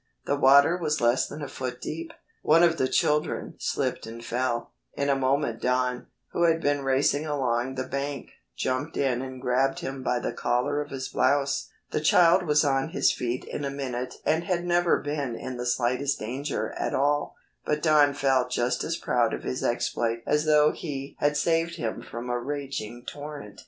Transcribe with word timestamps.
The 0.25 0.35
water 0.35 0.77
was 0.81 0.99
less 0.99 1.27
than 1.27 1.43
a 1.43 1.47
foot 1.47 1.79
deep. 1.79 2.11
One 2.41 2.63
of 2.63 2.77
the 2.79 2.87
children 2.87 3.53
slipped 3.59 4.07
and 4.07 4.25
fell. 4.25 4.71
In 4.95 5.09
a 5.09 5.15
moment 5.15 5.61
Don, 5.61 6.07
who 6.31 6.45
had 6.45 6.59
been 6.59 6.81
racing 6.81 7.27
along 7.27 7.75
the 7.75 7.83
bank, 7.83 8.31
jumped 8.57 8.97
in 8.97 9.21
and 9.21 9.39
grabbed 9.39 9.81
him 9.81 10.01
by 10.01 10.17
the 10.17 10.33
collar 10.33 10.81
of 10.81 10.89
his 10.89 11.09
blouse. 11.09 11.69
The 11.91 12.01
child 12.01 12.47
was 12.47 12.65
on 12.65 12.89
his 12.93 13.11
feet 13.11 13.43
in 13.45 13.63
a 13.63 13.69
minute 13.69 14.15
and 14.25 14.45
had 14.45 14.65
never 14.65 14.99
been 14.99 15.35
in 15.35 15.57
the 15.57 15.67
slightest 15.67 16.17
danger 16.17 16.71
at 16.79 16.95
all, 16.95 17.35
but 17.63 17.83
Don 17.83 18.15
felt 18.15 18.49
just 18.49 18.83
as 18.83 18.97
proud 18.97 19.35
of 19.35 19.43
his 19.43 19.63
exploit 19.63 20.23
as 20.25 20.45
though 20.45 20.71
he 20.71 21.15
had 21.19 21.37
saved 21.37 21.75
him 21.75 22.01
from 22.01 22.27
a 22.27 22.39
raging 22.39 23.05
torrent. 23.05 23.59